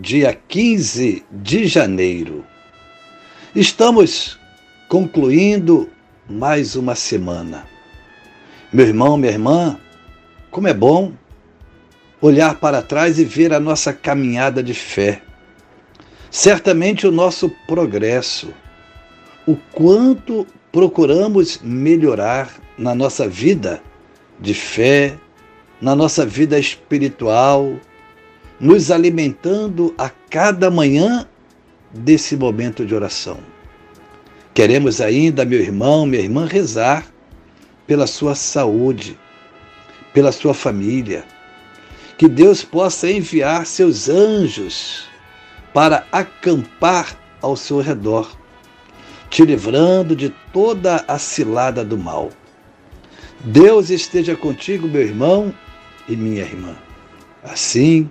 [0.00, 2.44] dia 15 de janeiro,
[3.54, 4.38] estamos
[4.88, 5.90] concluindo
[6.28, 7.66] mais uma semana.
[8.72, 9.78] Meu irmão, minha irmã,
[10.52, 11.12] como é bom
[12.20, 15.20] olhar para trás e ver a nossa caminhada de fé.
[16.30, 18.52] Certamente o nosso progresso,
[19.46, 23.82] o quanto procuramos melhorar na nossa vida
[24.38, 25.18] de fé,
[25.80, 27.80] na nossa vida espiritual,
[28.60, 31.26] nos alimentando a cada manhã
[31.92, 33.38] desse momento de oração.
[34.52, 37.06] Queremos ainda, meu irmão, minha irmã, rezar
[37.86, 39.18] pela sua saúde,
[40.12, 41.24] pela sua família.
[42.16, 45.08] Que Deus possa enviar seus anjos
[45.72, 48.36] para acampar ao seu redor,
[49.30, 52.30] te livrando de toda a cilada do mal.
[53.44, 55.54] Deus esteja contigo, meu irmão
[56.08, 56.74] e minha irmã.
[57.44, 58.10] Assim,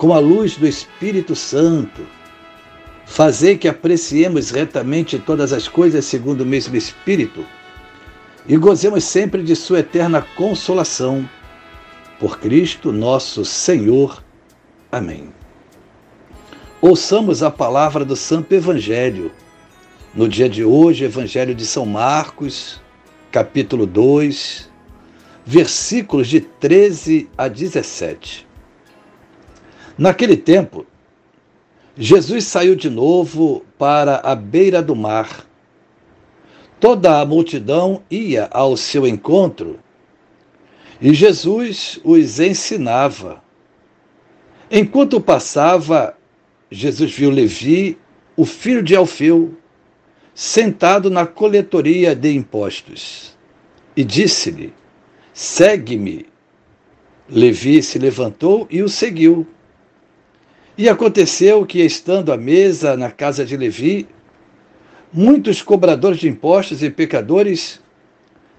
[0.00, 2.06] com a luz do Espírito Santo.
[3.04, 7.44] Fazei que apreciemos retamente todas as coisas segundo o mesmo Espírito
[8.48, 11.28] e gozemos sempre de Sua eterna consolação.
[12.18, 14.24] Por Cristo nosso Senhor.
[14.90, 15.34] Amém.
[16.80, 19.30] Ouçamos a palavra do Santo Evangelho.
[20.14, 22.80] No dia de hoje, Evangelho de São Marcos,
[23.30, 24.66] capítulo 2,
[25.44, 28.48] versículos de 13 a 17.
[30.00, 30.86] Naquele tempo,
[31.94, 35.46] Jesus saiu de novo para a beira do mar.
[36.80, 39.78] Toda a multidão ia ao seu encontro
[41.02, 43.44] e Jesus os ensinava.
[44.70, 46.16] Enquanto passava,
[46.70, 47.98] Jesus viu Levi,
[48.34, 49.54] o filho de Alfeu,
[50.34, 53.36] sentado na coletoria de impostos,
[53.94, 54.72] e disse-lhe:
[55.34, 56.24] Segue-me.
[57.28, 59.46] Levi se levantou e o seguiu.
[60.80, 64.08] E aconteceu que, estando à mesa na casa de Levi,
[65.12, 67.82] muitos cobradores de impostos e pecadores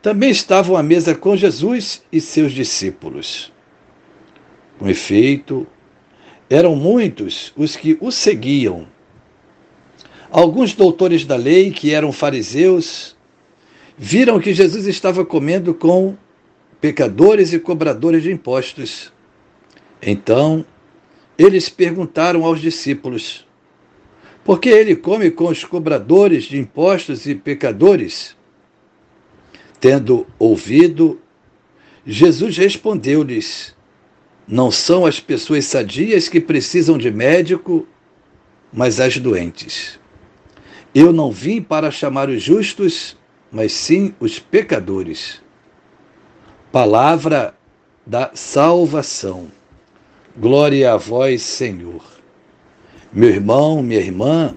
[0.00, 3.52] também estavam à mesa com Jesus e seus discípulos.
[4.78, 5.66] Com efeito,
[6.48, 8.88] eram muitos os que o seguiam.
[10.30, 13.14] Alguns doutores da lei, que eram fariseus,
[13.94, 16.16] viram que Jesus estava comendo com
[16.80, 19.12] pecadores e cobradores de impostos.
[20.00, 20.64] Então,
[21.38, 23.46] eles perguntaram aos discípulos:
[24.44, 28.36] Por que ele come com os cobradores de impostos e pecadores?
[29.78, 31.20] Tendo ouvido,
[32.06, 33.76] Jesus respondeu-lhes:
[34.48, 37.86] Não são as pessoas sadias que precisam de médico,
[38.72, 39.98] mas as doentes.
[40.94, 43.16] Eu não vim para chamar os justos,
[43.52, 45.42] mas sim os pecadores.
[46.72, 47.54] Palavra
[48.06, 49.50] da salvação.
[50.38, 52.04] Glória a vós, Senhor.
[53.10, 54.54] Meu irmão, minha irmã,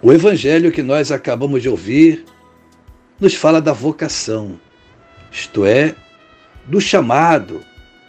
[0.00, 2.24] o evangelho que nós acabamos de ouvir
[3.20, 4.58] nos fala da vocação,
[5.30, 5.94] isto é,
[6.64, 7.62] do chamado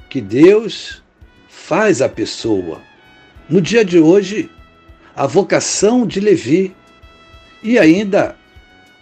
[0.09, 1.04] que Deus
[1.50, 2.81] faz à pessoa.
[3.50, 4.50] No dia de hoje,
[5.13, 6.74] a vocação de Levi
[7.62, 8.38] e ainda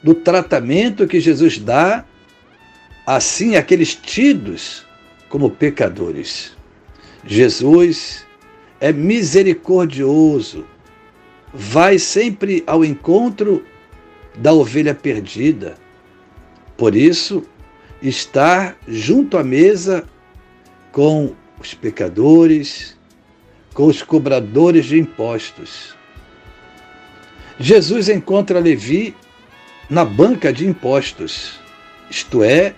[0.01, 2.03] do tratamento que Jesus dá
[3.05, 4.83] assim aqueles tidos
[5.29, 6.55] como pecadores.
[7.25, 8.25] Jesus
[8.79, 10.65] é misericordioso
[11.51, 13.65] vai sempre ao encontro
[14.35, 15.75] da ovelha perdida.
[16.77, 17.43] Por isso,
[18.01, 20.03] estar junto à mesa
[20.91, 22.97] com os pecadores,
[23.73, 25.95] com os cobradores de impostos.
[27.57, 29.15] Jesus encontra Levi
[29.89, 31.59] na banca de impostos,
[32.09, 32.75] isto é,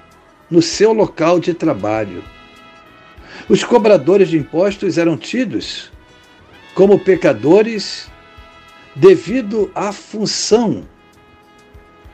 [0.49, 2.23] no seu local de trabalho.
[3.49, 5.91] Os cobradores de impostos eram tidos
[6.73, 8.09] como pecadores
[8.95, 10.85] devido à função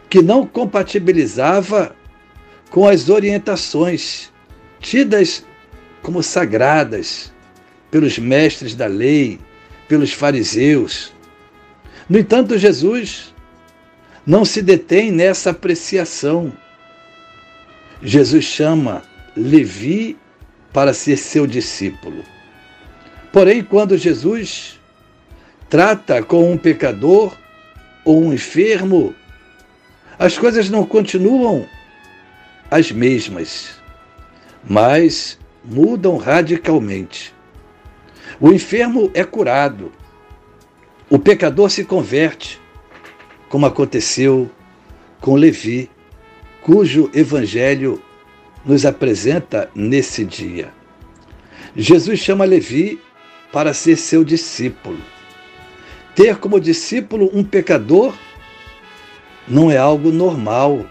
[0.10, 1.96] que não compatibilizava
[2.70, 4.32] com as orientações
[4.80, 5.44] tidas
[6.04, 7.34] como sagradas
[7.90, 9.40] pelos mestres da lei,
[9.88, 11.14] pelos fariseus.
[12.08, 13.34] No entanto, Jesus
[14.26, 16.54] não se detém nessa apreciação.
[18.02, 19.04] Jesus chama
[19.36, 20.18] Levi
[20.74, 22.24] para ser seu discípulo.
[23.32, 24.80] Porém, quando Jesus
[25.70, 27.38] trata com um pecador
[28.04, 29.16] ou um enfermo,
[30.20, 31.68] as coisas não continuam
[32.70, 33.80] as mesmas,
[34.64, 37.34] mas mudam radicalmente.
[38.40, 39.92] O enfermo é curado,
[41.10, 42.60] o pecador se converte,
[43.48, 44.50] como aconteceu
[45.22, 45.90] com Levi,
[46.62, 48.02] cujo evangelho
[48.66, 50.72] nos apresenta nesse dia.
[51.76, 53.00] Jesus chama Levi
[53.52, 55.00] para ser seu discípulo.
[56.16, 58.14] Ter como discípulo um pecador
[59.48, 60.86] não é algo normal.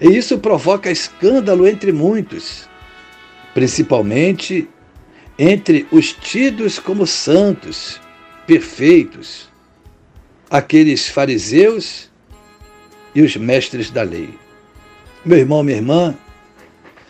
[0.00, 2.68] E isso provoca escândalo entre muitos,
[3.54, 4.68] principalmente
[5.38, 8.00] entre os tidos como santos,
[8.46, 9.48] perfeitos,
[10.50, 12.10] aqueles fariseus
[13.14, 14.30] e os mestres da lei.
[15.24, 16.14] Meu irmão, minha irmã,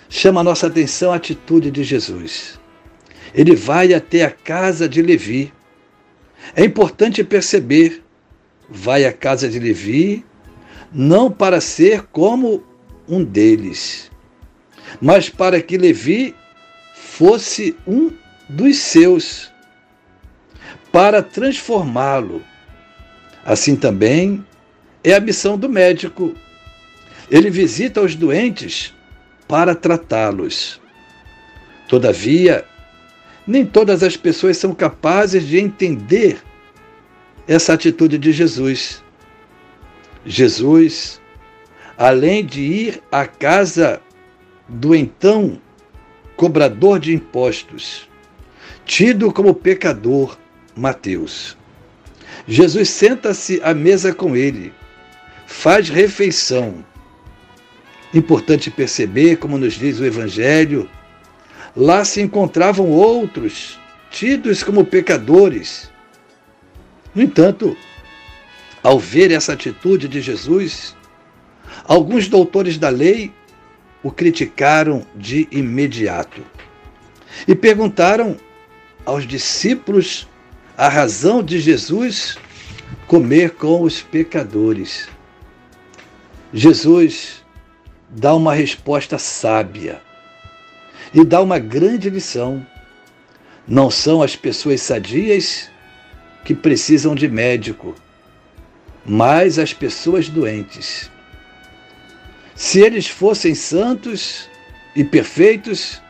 [0.08, 2.58] chama a nossa atenção a atitude de Jesus.
[3.34, 5.52] Ele vai até a casa de Levi.
[6.54, 8.02] É importante perceber,
[8.68, 10.24] vai à casa de Levi
[10.92, 12.64] não para ser como
[13.08, 14.10] um deles,
[15.00, 16.34] mas para que Levi
[16.94, 18.10] fosse um
[18.48, 19.52] dos seus,
[20.90, 22.42] para transformá-lo.
[23.44, 24.44] Assim também
[25.04, 26.34] é a missão do médico.
[27.30, 28.94] Ele visita os doentes
[29.46, 30.80] para tratá-los.
[31.88, 32.64] Todavia,
[33.46, 36.42] nem todas as pessoas são capazes de entender
[37.46, 39.02] essa atitude de Jesus.
[40.24, 41.20] Jesus,
[41.96, 44.00] além de ir à casa
[44.68, 45.60] do então
[46.36, 48.08] cobrador de impostos,
[48.84, 50.36] tido como pecador,
[50.76, 51.56] Mateus.
[52.46, 54.72] Jesus senta-se à mesa com ele,
[55.46, 56.84] faz refeição.
[58.16, 60.88] Importante perceber, como nos diz o Evangelho,
[61.76, 63.78] lá se encontravam outros,
[64.10, 65.90] tidos como pecadores.
[67.14, 67.76] No entanto,
[68.82, 70.96] ao ver essa atitude de Jesus,
[71.84, 73.34] alguns doutores da lei
[74.02, 76.40] o criticaram de imediato
[77.46, 78.34] e perguntaram
[79.04, 80.26] aos discípulos
[80.74, 82.38] a razão de Jesus
[83.06, 85.06] comer com os pecadores.
[86.50, 87.44] Jesus
[88.08, 90.00] dá uma resposta sábia
[91.12, 92.64] e dá uma grande lição.
[93.66, 95.70] Não são as pessoas sadias
[96.44, 97.94] que precisam de médico,
[99.04, 101.10] mas as pessoas doentes.
[102.54, 104.48] Se eles fossem santos
[104.94, 106.00] e perfeitos,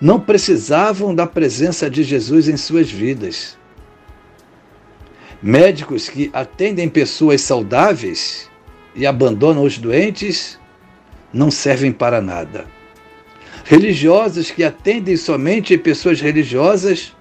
[0.00, 3.58] não precisavam da presença de Jesus em suas vidas.
[5.42, 8.48] Médicos que atendem pessoas saudáveis
[8.94, 10.58] e abandonam os doentes
[11.32, 12.66] não servem para nada.
[13.64, 17.14] Religiosos que atendem somente pessoas religiosas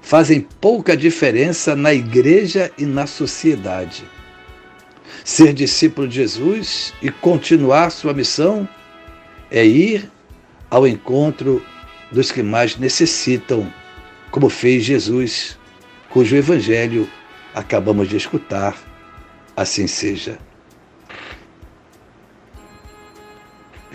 [0.00, 4.04] fazem pouca diferença na igreja e na sociedade.
[5.24, 8.68] Ser discípulo de Jesus e continuar sua missão
[9.50, 10.08] é ir
[10.70, 11.64] ao encontro
[12.12, 13.72] dos que mais necessitam,
[14.30, 15.58] como fez Jesus,
[16.10, 17.08] cujo evangelho
[17.52, 18.76] acabamos de escutar.
[19.56, 20.38] Assim seja.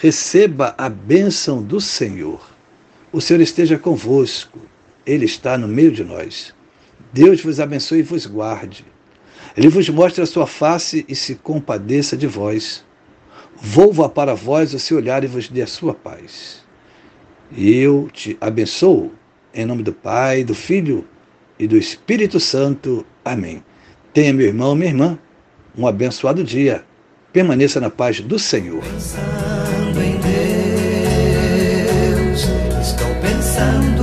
[0.00, 2.48] receba a bênção do Senhor.
[3.12, 4.60] O Senhor esteja convosco,
[5.04, 6.54] Ele está no meio de nós.
[7.12, 8.84] Deus vos abençoe e vos guarde.
[9.56, 12.84] Ele vos mostre a sua face e se compadeça de vós.
[13.56, 16.62] Volva para vós o seu olhar e vos dê a sua paz.
[17.50, 19.12] E eu te abençoo,
[19.52, 21.04] em nome do Pai, do Filho
[21.58, 23.04] e do Espírito Santo.
[23.24, 23.64] Amém.
[24.12, 25.18] Tenha, meu irmão, minha irmã,
[25.76, 26.84] um abençoado dia.
[27.32, 28.82] Permaneça na paz do Senhor.
[33.58, 33.97] Estou